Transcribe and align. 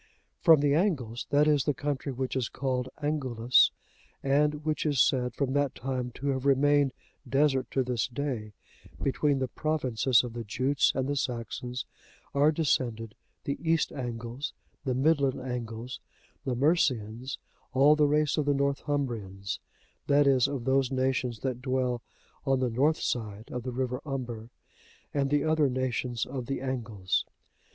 From 0.39 0.61
the 0.61 0.73
Angles, 0.73 1.27
that 1.29 1.47
is, 1.47 1.65
the 1.65 1.75
country 1.75 2.11
which 2.11 2.35
is 2.35 2.49
called 2.49 2.89
Angulus,(87) 3.03 3.83
and 4.33 4.65
which 4.65 4.83
is 4.83 4.99
said, 4.99 5.35
from 5.35 5.53
that 5.53 5.75
time, 5.75 6.09
to 6.15 6.29
have 6.29 6.43
remained 6.47 6.91
desert 7.29 7.69
to 7.69 7.83
this 7.83 8.07
day, 8.07 8.53
between 8.99 9.37
the 9.37 9.47
provinces 9.47 10.23
of 10.23 10.33
the 10.33 10.43
Jutes 10.43 10.91
and 10.95 11.07
the 11.07 11.15
Saxons, 11.15 11.85
are 12.33 12.51
descended 12.51 13.13
the 13.43 13.59
East 13.61 13.91
Angles, 13.91 14.53
the 14.85 14.95
Midland 14.95 15.39
Angles, 15.39 15.99
the 16.45 16.55
Mercians, 16.55 17.37
all 17.71 17.95
the 17.95 18.07
race 18.07 18.37
of 18.37 18.45
the 18.45 18.55
Northumbrians, 18.55 19.59
that 20.07 20.25
is, 20.25 20.47
of 20.47 20.63
those 20.65 20.91
nations 20.91 21.41
that 21.41 21.61
dwell 21.61 22.01
on 22.43 22.59
the 22.59 22.71
north 22.71 22.99
side 22.99 23.49
of 23.51 23.61
the 23.61 23.71
river 23.71 24.01
Humber, 24.03 24.49
and 25.13 25.29
the 25.29 25.43
other 25.43 25.69
nations 25.69 26.25
of 26.25 26.47
the 26.47 26.59
Angles. 26.59 27.23